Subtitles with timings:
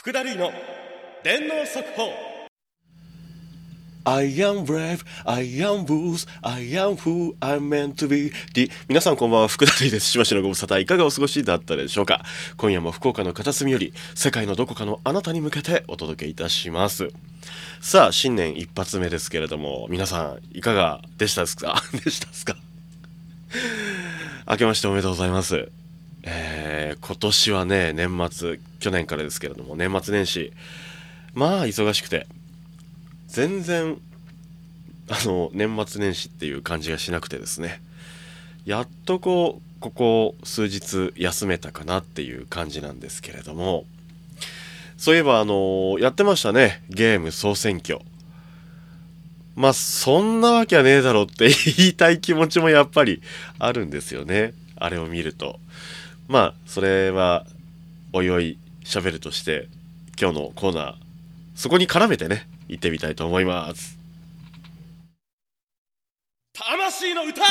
[0.00, 0.50] 福田類の
[1.22, 2.10] 電脳速報
[4.04, 8.32] I am brave, I am booze, I am who I'm meant to be.
[8.54, 10.06] で皆さんこんばんは、福田類です。
[10.10, 12.22] しばしのご無沙汰いかがお過ごしだったでしょうか？
[12.56, 17.10] 今夜も福岡の片隅より、世界のどこかのあなたに向けてお届けいたします。
[17.82, 21.82] さあ、新年一発目ですけれども、皆さんいかがでしたですか？
[22.02, 22.56] でしたですか？
[24.48, 25.70] 明けましておめでとうございます。
[27.10, 30.52] 今年はね、年末、去年からですけれども、年末年始、
[31.34, 32.28] まあ忙しくて、
[33.26, 34.00] 全然
[35.08, 37.80] あの年末年始っていう感じがしなくてですね
[38.64, 43.84] やっとこうここ数日休めたかなっていう感じなんですけれども
[44.96, 48.00] そういえばあのやってましたねゲーム総選挙。
[49.56, 53.20] まあそんなわけはねえだろうって言いたい気持ちもやっぱり
[53.58, 55.58] あるんですよねあれを見ると。
[56.30, 57.44] まあそれは
[58.12, 59.66] おいおい喋るとして
[60.16, 60.94] 今日のコーナー
[61.56, 63.98] そこに絡めてね行ってみたいと思います。
[66.54, 67.42] 魂の歌!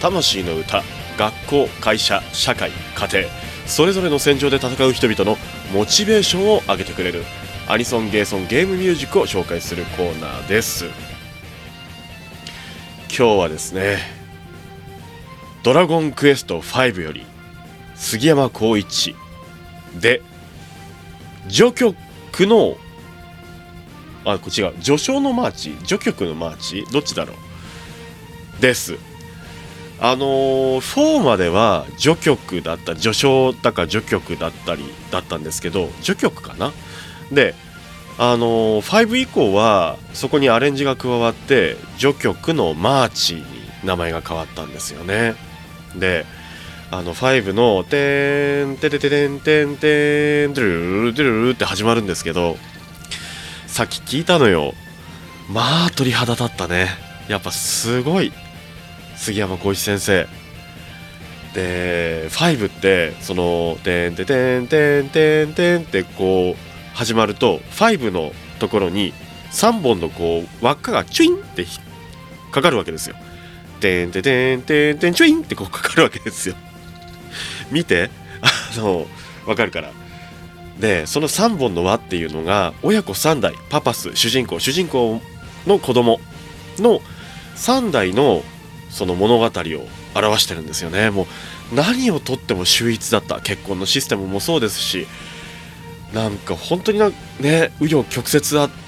[0.00, 0.82] 魂の歌
[1.18, 3.30] 学校会社社会家庭
[3.66, 5.36] それぞれの戦場で戦う人々の
[5.74, 7.22] モチベーションを上げてくれる
[7.68, 10.86] アニソンゲーソンゲームミュージックを紹介するコーナーです。
[13.10, 13.98] 今日はですね
[15.64, 17.24] 「ドラゴンクエスト5」より
[17.96, 19.16] 杉山浩一。
[19.98, 20.20] で
[21.48, 21.96] 序曲
[22.46, 22.76] の
[24.26, 25.70] あこっちが序章のマーチ？
[25.86, 26.84] 序曲のマーチ？
[26.92, 27.32] どっちだろ
[28.58, 28.60] う？
[28.60, 28.96] です。
[30.00, 36.72] あのー、4までは序曲だった序章だか序曲だったりだったんですけど序曲かな？
[37.32, 37.54] で
[38.18, 43.44] あのー、5以降はそこにアレンジが加わって序曲のマーチに
[43.82, 45.53] 名前が変わったんですよね。
[45.96, 46.26] で
[46.90, 52.56] あの5の「てんててててんてんてんてるるてるる」って始まるんですけど
[53.66, 54.74] さっき聞いたのよ
[55.48, 56.88] まあ鳥肌立ったね
[57.28, 58.32] やっぱすごい
[59.16, 60.28] 杉山浩一先生
[61.54, 69.12] で5ってその「てんててんてんてんてん」ってこう始まると5のところに
[69.50, 71.66] 3本のこう輪っかがチュインって
[72.52, 73.16] かかるわけですよ。
[73.84, 76.54] てんててんてんてんチュインってこうかかるわけですよ。
[77.70, 78.08] 見て
[78.40, 79.06] あの
[79.46, 79.92] わかるから。
[80.80, 85.20] でその3本の輪っていうのが親子3代パパス主人公主人公
[85.66, 86.18] の子供
[86.78, 87.00] の
[87.56, 88.42] 3代の
[88.90, 89.50] その物語を
[90.16, 91.28] 表してるんですよねも
[91.72, 95.06] う何をとっても秀逸だった結婚のシステムもそうですし
[96.12, 97.04] なんか本当にね
[97.78, 98.83] 紆余曲折あって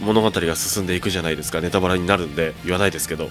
[0.00, 1.60] 物語が進んでいくじゃないですか。
[1.60, 3.30] ネタバラになるんで言わないですけど。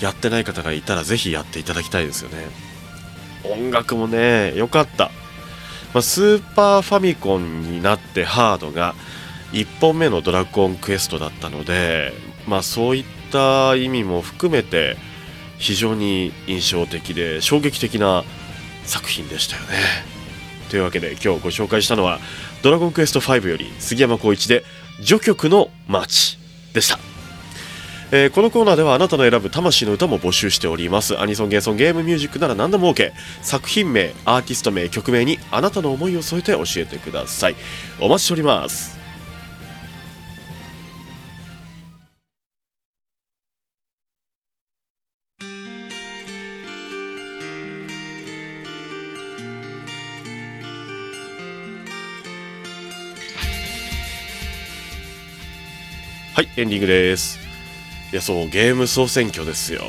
[0.00, 2.46] やってない方がいたらぜひやっていただきたいですよね。
[3.44, 5.10] 音楽もね良かった。
[5.94, 8.94] まあ、スーパーファミコンになってハードが
[9.52, 12.12] 1本目のドラゴンクエストだったので、
[12.46, 14.96] まあ、そういった意味も含めて
[15.58, 18.24] 非常に印象的で衝撃的な
[18.84, 19.68] 作品でしたよね。
[20.68, 22.20] というわけで今日ご紹介したのは
[22.62, 24.64] 「ドラゴンクエスト5」より杉山浩一で
[25.02, 26.38] 「序曲の街」
[26.72, 26.98] でした。
[28.12, 31.20] えー、このコーナーではあなたの選ぶ魂の歌も募集しております。
[31.20, 33.10] アニソンゲーソンゲームミュージックなら何でも OK
[33.42, 37.56] 作品名アーティスト名曲名にあなたの思いを添えて教えてください。
[38.00, 38.95] お待ちしております。
[56.36, 57.38] はいエンディングです。
[58.12, 59.80] いやそうゲーム総選挙ですよ。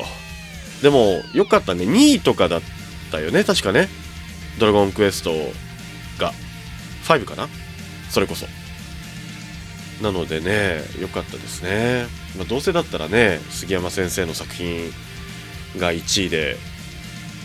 [0.80, 1.84] でもよかったね。
[1.84, 2.60] 2位とかだっ
[3.12, 3.44] たよね。
[3.44, 3.86] 確かね。
[4.58, 5.30] ドラゴンクエスト
[6.18, 6.32] が
[7.04, 7.50] 5かな。
[8.08, 8.46] それこそ。
[10.02, 12.06] なのでね良かったですね、
[12.38, 14.90] まあ、どうせだったらね杉山先生の作品
[15.76, 16.56] が1位で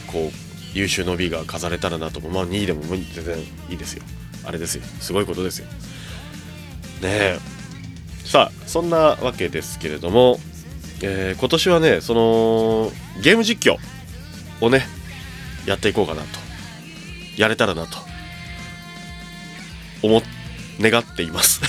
[0.07, 0.31] こう
[0.74, 3.38] 優秀の美が飾れたらなとまあ2位でも全然
[3.69, 4.04] いいですよ。
[4.45, 4.83] あれですよ。
[5.01, 5.66] すごいことですよ。
[7.01, 7.53] ねえ。
[8.25, 10.40] さあそんなわけですけれども
[11.06, 12.92] えー、今年はねその
[13.22, 13.78] ゲーム実況
[14.66, 14.86] をね
[15.66, 16.28] やっていこうかなと
[17.38, 17.98] やれたらなと
[20.02, 20.22] 思
[20.80, 21.62] 願っています。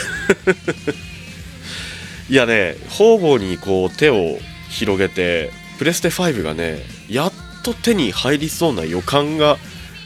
[2.31, 4.39] いやね方々にこう手を
[4.71, 9.59] 広げてプレステ5がねやっと手に入りそうな予感が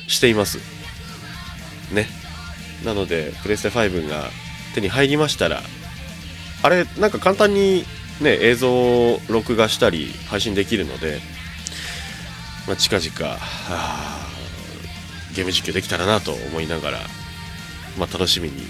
[0.09, 0.59] しています。
[1.93, 2.09] ね。
[2.85, 4.31] なのでプレステ5が
[4.75, 5.63] 手に入りましたら
[6.63, 7.85] あれなんか簡単に
[8.21, 11.21] ね、映像を録画したり配信できるので、
[12.67, 13.39] まあ、近々
[15.37, 16.99] ゲーム実況できたらなと思いながら
[17.99, 18.63] まあ、楽しみに、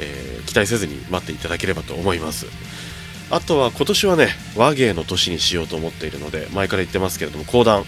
[0.00, 2.46] えー期待せずに待っていただければと思います。
[3.30, 7.84] あとは今年はね和芸の年にしようと思っているので前から言ってますけれども講談、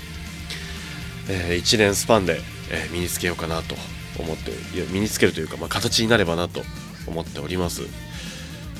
[1.28, 2.40] え1年スパンで、
[2.70, 3.76] えー身につけようかなと
[4.18, 6.62] 思っていや身につけるというか、まあ、形になればなと
[7.06, 7.82] 思っております。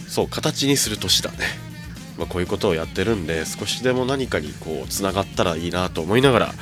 [0.09, 1.39] そう形にする年だね、
[2.19, 6.55] まあ、こういうことをやってるんで少しでも何かにこうつながったらいいなと思いながら、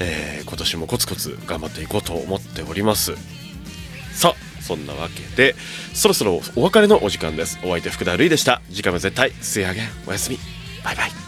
[0.00, 3.14] えー今年もコツコツ頑張っていこうと思っております。
[4.12, 5.54] さあそんなわけで
[5.92, 7.58] そろそろお別れのお時間です。
[7.62, 8.62] お相手福田るいでした。
[8.70, 10.38] 次回も絶対水揚げおやすみ。
[10.84, 11.25] バイバイ。